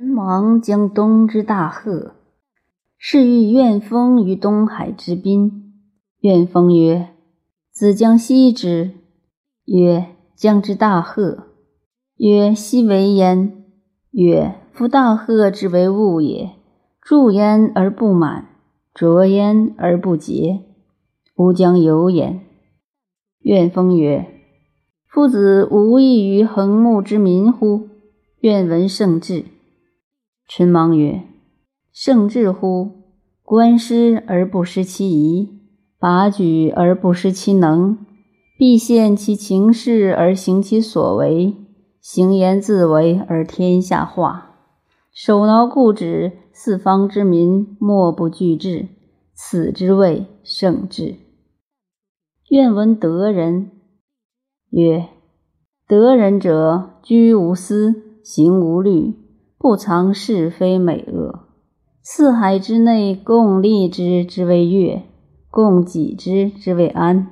[0.00, 2.14] 文王将东之大壑，
[2.98, 5.72] 是欲怨风于东海之滨。
[6.18, 7.10] 怨风曰
[7.70, 8.90] ：“子将息之。”
[9.66, 11.44] 曰：“将之大壑。”
[12.18, 13.64] 曰：“息为焉？”
[14.10, 16.50] 曰：“夫大壑之为物也，
[17.00, 18.48] 注焉而不满，
[18.92, 20.62] 浊焉而不竭，
[21.36, 22.40] 吾将有焉。”
[23.38, 24.26] 怨风曰
[25.06, 27.88] ：“夫子无异于横木之民乎？
[28.40, 29.44] 愿闻圣志。”
[30.46, 31.22] 陈芒曰
[31.90, 33.02] ：“圣智乎！
[33.42, 35.60] 观师而不失其仪，
[35.98, 37.98] 拔举而不失其能，
[38.58, 41.54] 必现其情事而行其所为，
[42.00, 44.50] 行言自为而天下化。
[45.12, 48.88] 手挠故纸，四方之民莫不惧之。
[49.32, 51.16] 此之谓圣智。”
[52.50, 53.70] 愿闻德人。
[54.70, 55.08] 曰
[55.88, 59.14] ：“德人者，居无私，行无虑。”
[59.64, 61.46] 不藏是非美恶，
[62.02, 65.04] 四海之内，共利之之为乐，
[65.48, 67.28] 共己之之为安。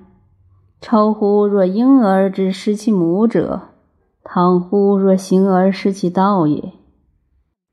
[0.80, 3.64] 超乎若婴儿之失其母者，
[4.24, 6.72] 倘乎若行而失其道也。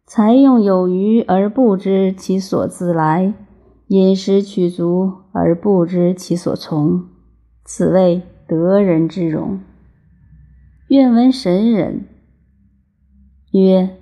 [0.06, 3.34] 财用有余而不知其所自来，
[3.88, 7.06] 饮食取足而不知其所从，
[7.64, 9.62] 此谓得人之容。
[10.90, 12.10] 愿闻神人。
[13.54, 13.96] 曰。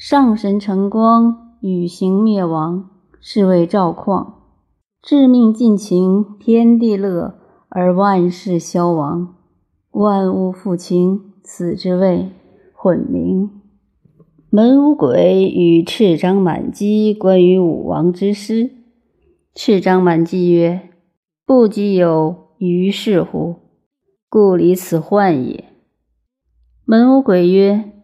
[0.00, 2.88] 上神成光，与行灭亡，
[3.20, 4.32] 是谓赵旷；
[5.02, 7.34] 致命尽情，天地乐，
[7.68, 9.34] 而万事消亡，
[9.90, 12.30] 万物复清，此之谓
[12.72, 13.50] 混明。
[14.48, 18.70] 门无鬼与赤章满积关于武王之师。
[19.54, 20.88] 赤章满积曰
[21.44, 23.56] ：“不及有于是乎？
[24.30, 25.66] 故离此患也。”
[26.86, 27.99] 门无鬼曰。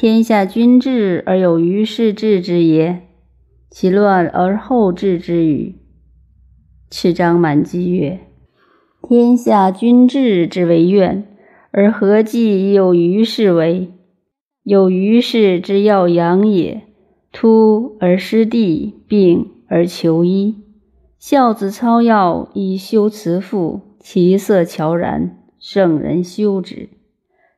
[0.00, 3.02] 天下君治而有余事治之也，
[3.68, 5.74] 其乱而后治之与？
[6.88, 8.18] 赤章满积曰：
[9.02, 11.26] 天下君治之为怨，
[11.70, 13.92] 而何计有余事为？
[14.62, 16.80] 有余事之要养也。
[17.30, 20.62] 突而失地，病而求医。
[21.18, 26.88] 孝子操药以修慈父，其色悄然，圣人修之。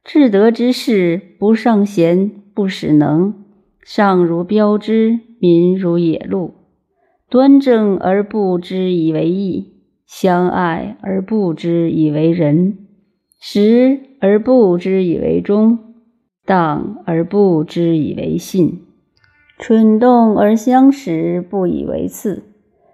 [0.05, 3.35] 至德之事，不尚贤，不使能，
[3.83, 6.55] 上如标之，民如野鹿。
[7.29, 9.73] 端正而不知以为义，
[10.07, 12.79] 相爱而不知以为仁，
[13.41, 15.79] 实而不知以为忠，
[16.45, 18.83] 当而不知以为信，
[19.59, 22.43] 蠢动而相识，不以为次。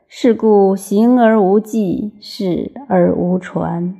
[0.07, 3.97] 是故行而无迹，事而无传。